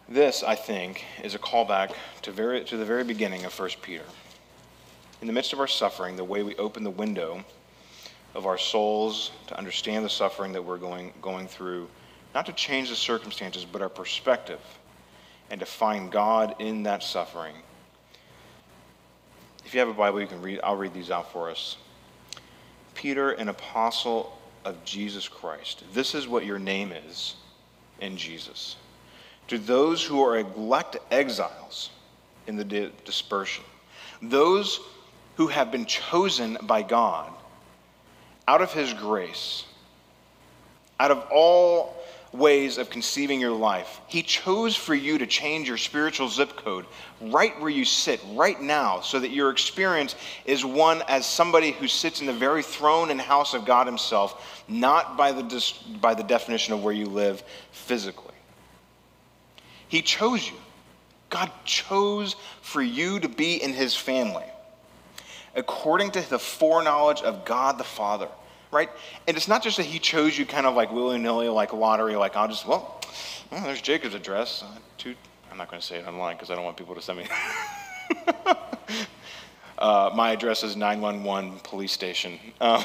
[0.07, 4.03] This, I think, is a callback to, very, to the very beginning of 1 Peter.
[5.21, 7.43] In the midst of our suffering, the way we open the window
[8.33, 11.87] of our souls to understand the suffering that we're going, going through,
[12.33, 14.59] not to change the circumstances, but our perspective,
[15.49, 17.55] and to find God in that suffering.
[19.71, 21.77] If you have a Bible, you can read, I'll read these out for us.
[22.93, 25.85] Peter, an apostle of Jesus Christ.
[25.93, 27.35] This is what your name is
[28.01, 28.75] in Jesus.
[29.47, 31.89] To those who are elect exiles
[32.47, 33.63] in the dispersion,
[34.21, 34.81] those
[35.37, 37.31] who have been chosen by God
[38.49, 39.63] out of His grace,
[40.99, 41.95] out of all
[42.33, 43.99] ways of conceiving your life.
[44.07, 46.85] He chose for you to change your spiritual zip code
[47.19, 50.15] right where you sit, right now, so that your experience
[50.45, 54.63] is one as somebody who sits in the very throne and house of God Himself,
[54.67, 58.33] not by the, by the definition of where you live physically.
[59.87, 60.55] He chose you.
[61.29, 64.45] God chose for you to be in His family
[65.55, 68.29] according to the foreknowledge of God the Father
[68.71, 68.89] right?
[69.27, 72.15] And it's not just that he chose you kind of like willy nilly, like lottery,
[72.15, 73.01] like I'll just, well,
[73.51, 74.63] well there's Jacob's address.
[74.63, 75.15] Uh, two,
[75.51, 77.27] I'm not going to say it online because I don't want people to send me.
[79.77, 82.39] uh, my address is 911 police station.
[82.59, 82.83] Uh,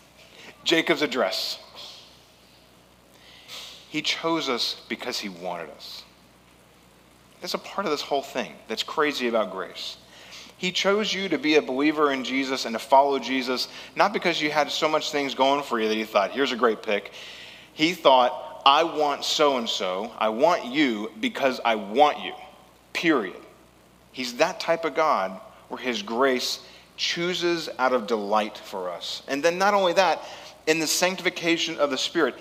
[0.64, 1.58] Jacob's address.
[3.88, 6.04] He chose us because he wanted us.
[7.40, 9.96] That's a part of this whole thing that's crazy about grace.
[10.62, 14.40] He chose you to be a believer in Jesus and to follow Jesus, not because
[14.40, 17.10] you had so much things going for you that he thought, here's a great pick.
[17.72, 20.12] He thought, I want so and so.
[20.16, 22.32] I want you because I want you,
[22.92, 23.40] period.
[24.12, 26.60] He's that type of God where his grace
[26.96, 29.24] chooses out of delight for us.
[29.26, 30.22] And then not only that,
[30.68, 32.36] in the sanctification of the Spirit,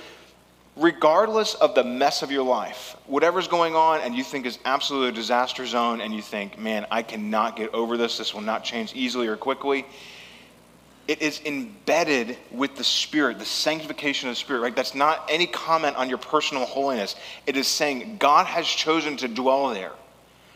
[0.75, 5.10] regardless of the mess of your life, whatever's going on and you think is absolutely
[5.10, 8.63] a disaster zone and you think, man, I cannot get over this, this will not
[8.63, 9.86] change easily or quickly,
[11.07, 14.75] it is embedded with the Spirit, the sanctification of the Spirit, right?
[14.75, 17.15] That's not any comment on your personal holiness.
[17.45, 19.91] It is saying God has chosen to dwell there.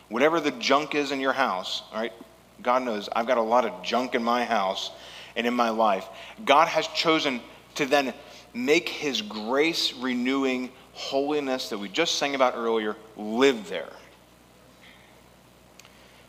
[0.08, 2.12] Whatever the junk is in your house, all right?
[2.62, 4.92] God knows I've got a lot of junk in my house
[5.34, 6.06] and in my life.
[6.44, 7.40] God has chosen
[7.74, 8.14] to then
[8.56, 13.92] make his grace renewing holiness that we just sang about earlier live there.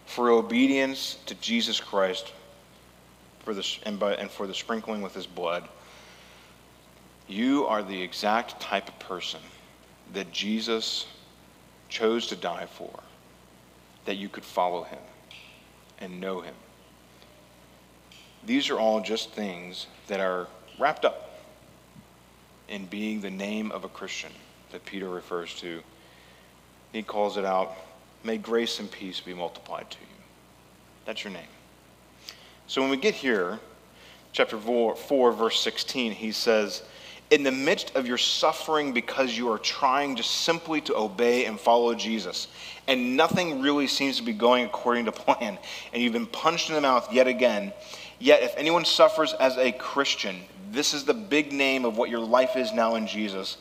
[0.05, 2.33] For obedience to Jesus Christ
[3.39, 5.67] for the, and, by, and for the sprinkling with his blood,
[7.29, 9.39] you are the exact type of person
[10.13, 11.05] that Jesus
[11.87, 12.99] chose to die for,
[14.05, 14.99] that you could follow him
[15.99, 16.55] and know him.
[18.45, 21.26] These are all just things that are wrapped up
[22.67, 24.31] in being the name of a Christian
[24.71, 25.81] that Peter refers to.
[26.93, 27.75] He calls it out,
[28.23, 30.23] may grace and peace be multiplied to you.
[31.05, 31.47] That's your name.
[32.67, 33.59] So when we get here,
[34.33, 36.83] chapter 4, 4, verse 16, he says,
[37.29, 41.59] in the midst of your suffering because you are trying just simply to obey and
[41.59, 42.47] follow Jesus,
[42.87, 45.57] and nothing really seems to be going according to plan,
[45.91, 47.73] and you've been punched in the mouth yet again,
[48.19, 50.37] yet if anyone suffers as a Christian,
[50.71, 53.57] this is the big name of what your life is now in Jesus.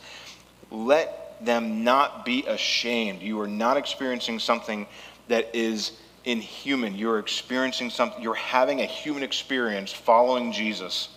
[0.71, 3.23] Let them not be ashamed.
[3.23, 4.87] You are not experiencing something
[5.29, 5.93] that is
[6.25, 6.95] inhuman.
[6.95, 11.09] You're experiencing something, you're having a human experience following Jesus.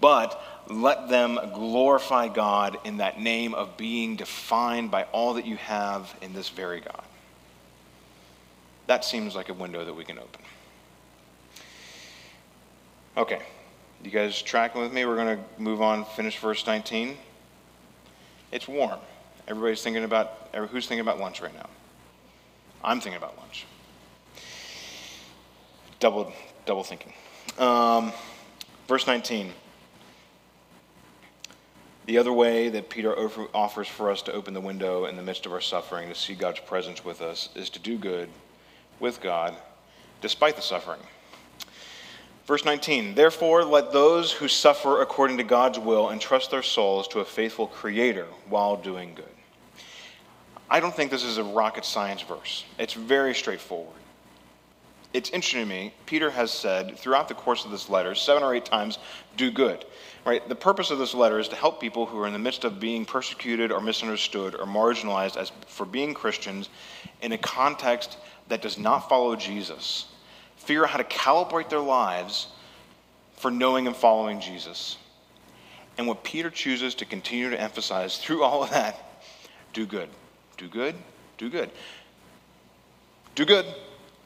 [0.00, 5.56] But let them glorify God in that name of being defined by all that you
[5.56, 7.04] have in this very God.
[8.86, 10.42] That seems like a window that we can open.
[13.16, 13.42] Okay,
[14.06, 15.04] you guys tracking with me?
[15.04, 17.16] We're going to move on, finish verse 19.
[18.52, 18.98] It's warm.
[19.48, 21.68] Everybody's thinking about, who's thinking about lunch right now?
[22.82, 23.66] I'm thinking about lunch.
[26.00, 26.32] Double,
[26.66, 27.12] double thinking.
[27.58, 28.12] Um,
[28.88, 29.52] verse 19.
[32.06, 33.16] The other way that Peter
[33.54, 36.34] offers for us to open the window in the midst of our suffering, to see
[36.34, 38.28] God's presence with us, is to do good
[39.00, 39.56] with God
[40.20, 41.00] despite the suffering.
[42.46, 47.20] Verse 19, therefore, let those who suffer according to God's will entrust their souls to
[47.20, 49.24] a faithful Creator while doing good.
[50.68, 52.64] I don't think this is a rocket science verse.
[52.78, 53.96] It's very straightforward.
[55.14, 58.54] It's interesting to me, Peter has said throughout the course of this letter, seven or
[58.54, 58.98] eight times,
[59.36, 59.84] do good.
[60.26, 60.46] Right?
[60.46, 62.80] The purpose of this letter is to help people who are in the midst of
[62.80, 66.68] being persecuted or misunderstood or marginalized as for being Christians
[67.22, 68.18] in a context
[68.48, 70.06] that does not follow Jesus
[70.56, 72.48] figure out how to calibrate their lives
[73.36, 74.96] for knowing and following Jesus.
[75.98, 78.98] And what Peter chooses to continue to emphasize through all of that
[79.72, 80.08] do good.
[80.56, 80.94] Do good
[81.36, 81.70] Do good.
[83.34, 83.66] Do good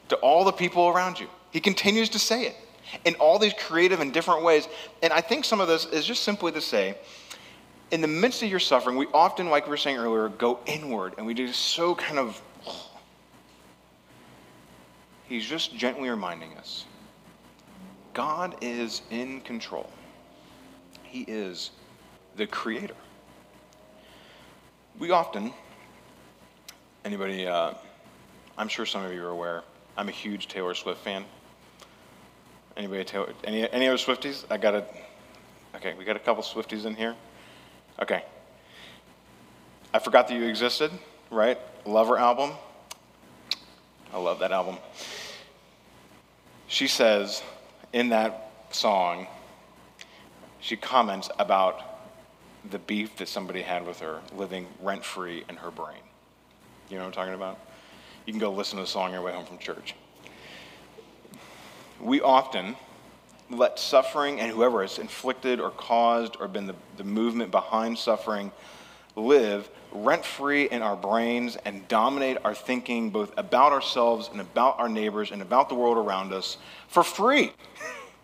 [0.09, 1.27] to all the people around you.
[1.51, 2.55] He continues to say it
[3.05, 4.67] in all these creative and different ways.
[5.01, 6.97] And I think some of this is just simply to say,
[7.91, 11.15] in the midst of your suffering, we often, like we were saying earlier, go inward
[11.17, 12.41] and we do so kind of.
[15.29, 16.85] He's just gently reminding us
[18.15, 19.89] God is in control,
[21.03, 21.69] He is
[22.35, 22.95] the creator.
[24.97, 25.53] We often,
[27.05, 27.73] anybody, uh,
[28.57, 29.63] I'm sure some of you are aware,
[29.95, 31.23] I'm a huge Taylor Swift fan.
[32.75, 34.45] Anybody, Taylor, any, any other Swifties?
[34.49, 34.83] I got a,
[35.75, 37.15] okay, we got a couple Swifties in here.
[38.01, 38.23] Okay.
[39.93, 40.91] I forgot that you existed,
[41.29, 41.57] right?
[41.85, 42.51] Lover album.
[44.11, 44.77] I love that album.
[46.69, 47.41] She says
[47.93, 49.25] in that song,
[50.61, 51.81] she comments about
[52.69, 55.97] the beef that somebody had with her living rent free in her brain.
[56.89, 57.57] You know what I'm talking about?
[58.27, 59.95] You can go listen to the song on your way home from church.
[61.99, 62.75] We often
[63.49, 68.51] let suffering and whoever has inflicted or caused or been the, the movement behind suffering
[69.19, 74.79] live rent free in our brains and dominate our thinking both about ourselves and about
[74.79, 76.57] our neighbors and about the world around us
[76.87, 77.51] for free.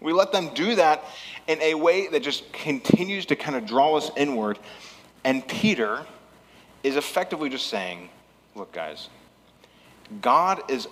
[0.01, 1.03] We let them do that
[1.47, 4.59] in a way that just continues to kind of draw us inward.
[5.23, 6.05] And Peter
[6.83, 8.09] is effectively just saying,
[8.55, 9.09] look, guys,
[10.21, 10.87] God is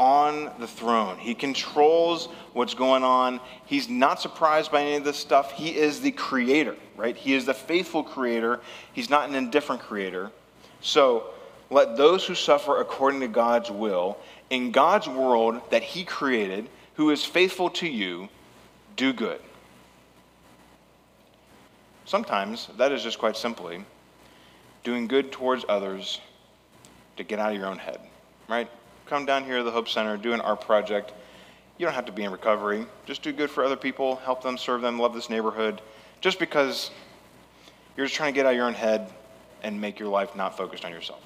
[0.00, 1.18] on the throne.
[1.18, 3.38] He controls what's going on.
[3.66, 5.52] He's not surprised by any of this stuff.
[5.52, 7.14] He is the creator, right?
[7.14, 8.60] He is the faithful creator.
[8.94, 10.32] He's not an indifferent creator.
[10.80, 11.26] So
[11.68, 14.16] let those who suffer according to God's will,
[14.48, 18.30] in God's world that He created, who is faithful to you,
[18.96, 19.42] do good.
[22.06, 23.84] Sometimes that is just quite simply
[24.82, 26.22] doing good towards others
[27.18, 28.00] to get out of your own head,
[28.48, 28.70] right?
[29.10, 31.12] Come down here to the Hope Center, do an art project.
[31.78, 32.86] You don't have to be in recovery.
[33.06, 35.82] Just do good for other people, help them, serve them, love this neighborhood.
[36.20, 36.92] Just because
[37.96, 39.12] you're just trying to get out of your own head
[39.64, 41.20] and make your life not focused on yourself.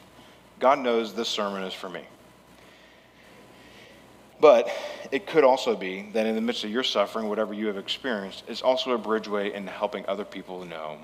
[0.61, 2.01] God knows this sermon is for me.
[4.41, 4.71] But
[5.13, 8.45] it could also be that in the midst of your suffering, whatever you have experienced,
[8.49, 10.97] is also a bridgeway into helping other people know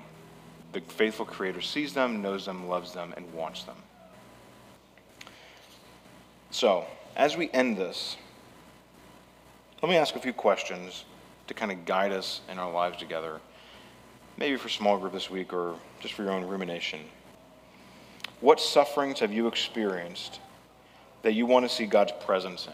[0.73, 3.75] the faithful Creator sees them, knows them, loves them, and wants them.
[6.51, 6.85] So,
[7.15, 8.17] as we end this,
[9.81, 11.05] let me ask a few questions
[11.47, 13.39] to kind of guide us in our lives together.
[14.37, 16.99] Maybe for small group this week or just for your own rumination.
[18.41, 20.41] What sufferings have you experienced
[21.21, 22.73] that you want to see God's presence in?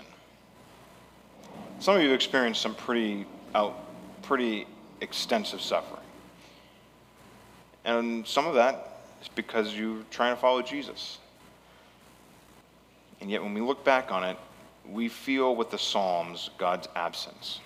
[1.79, 3.77] Some of you have experienced some pretty out,
[4.23, 4.65] pretty
[5.01, 6.01] extensive suffering.
[7.85, 11.19] And some of that is because you're trying to follow Jesus.
[13.21, 14.37] And yet, when we look back on it,
[14.89, 17.59] we feel with the Psalms God's absence.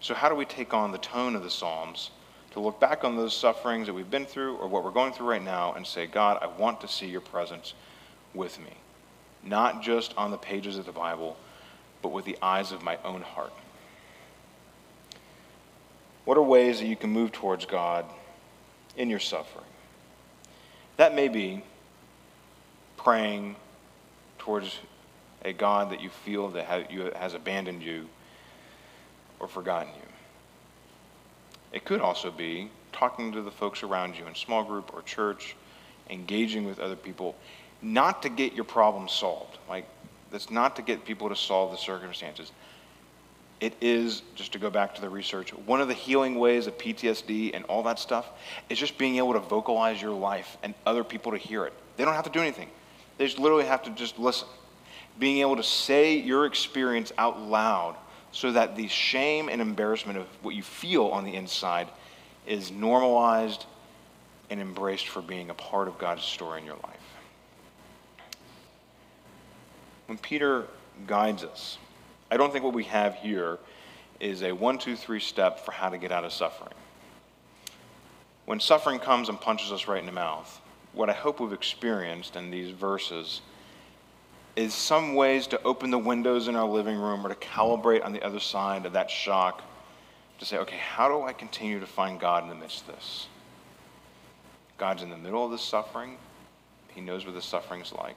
[0.00, 2.10] So, how do we take on the tone of the Psalms
[2.52, 5.28] to look back on those sufferings that we've been through or what we're going through
[5.28, 7.74] right now and say, God, I want to see your presence
[8.34, 8.72] with me?
[9.42, 11.36] Not just on the pages of the Bible,
[12.02, 13.52] but with the eyes of my own heart.
[16.24, 18.04] What are ways that you can move towards God
[18.96, 19.64] in your suffering?
[20.96, 21.62] That may be
[23.06, 23.54] praying
[24.36, 24.80] towards
[25.44, 26.64] a God that you feel that
[27.14, 28.08] has abandoned you
[29.38, 30.08] or forgotten you.
[31.72, 35.54] It could also be talking to the folks around you in small group or church,
[36.10, 37.36] engaging with other people,
[37.80, 39.56] not to get your problem solved.
[39.68, 39.86] Like,
[40.32, 42.50] that's not to get people to solve the circumstances.
[43.60, 46.76] It is, just to go back to the research, one of the healing ways of
[46.76, 48.26] PTSD and all that stuff
[48.68, 51.72] is just being able to vocalize your life and other people to hear it.
[51.96, 52.68] They don't have to do anything.
[53.18, 54.48] They just literally have to just listen.
[55.18, 57.96] Being able to say your experience out loud
[58.32, 61.88] so that the shame and embarrassment of what you feel on the inside
[62.46, 63.64] is normalized
[64.50, 67.00] and embraced for being a part of God's story in your life.
[70.06, 70.66] When Peter
[71.06, 71.78] guides us,
[72.30, 73.58] I don't think what we have here
[74.20, 76.72] is a one, two, three step for how to get out of suffering.
[78.44, 80.60] When suffering comes and punches us right in the mouth,
[80.96, 83.42] what I hope we've experienced in these verses
[84.56, 88.14] is some ways to open the windows in our living room or to calibrate on
[88.14, 89.62] the other side of that shock
[90.38, 93.26] to say, okay, how do I continue to find God in the midst of this?
[94.78, 96.16] God's in the middle of this suffering.
[96.88, 98.16] He knows what the suffering's like.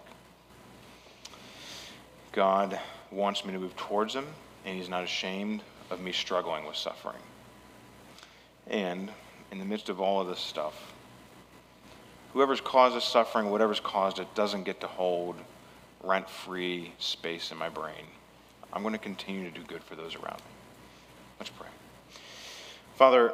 [2.31, 2.79] God
[3.11, 4.25] wants me to move towards Him,
[4.65, 7.21] and He's not ashamed of me struggling with suffering.
[8.67, 9.11] And
[9.51, 10.93] in the midst of all of this stuff,
[12.33, 15.35] whoever's caused this suffering, whatever's caused it, doesn't get to hold
[16.03, 18.05] rent free space in my brain.
[18.71, 20.51] I'm going to continue to do good for those around me.
[21.39, 21.67] Let's pray.
[22.95, 23.33] Father,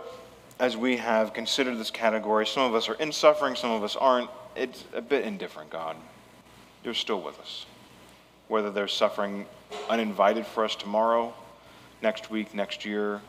[0.59, 3.95] as we have considered this category, some of us are in suffering, some of us
[3.95, 4.29] aren't.
[4.55, 5.97] It's a bit indifferent, God.
[6.83, 7.65] You're still with us.
[8.47, 9.45] Whether there's suffering
[9.89, 11.33] uninvited for us tomorrow,
[12.01, 13.21] next week, next year,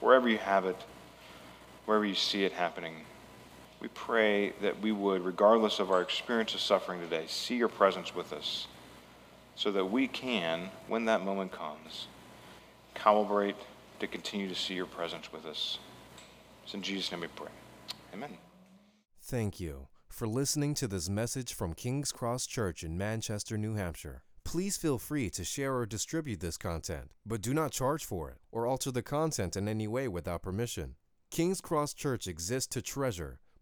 [0.00, 0.76] wherever you have it,
[1.86, 2.94] wherever you see it happening,
[3.80, 8.14] we pray that we would, regardless of our experience of suffering today, see your presence
[8.14, 8.66] with us
[9.54, 12.08] so that we can, when that moment comes,
[12.94, 13.54] calibrate
[14.00, 15.78] to continue to see your presence with us.
[16.64, 17.48] It's in Jesus' name we pray.
[18.12, 18.38] Amen.
[19.22, 24.22] Thank you for listening to this message from King's Cross Church in Manchester, New Hampshire.
[24.44, 28.38] Please feel free to share or distribute this content, but do not charge for it
[28.50, 30.94] or alter the content in any way without permission.
[31.30, 33.40] King's Cross Church exists to treasure,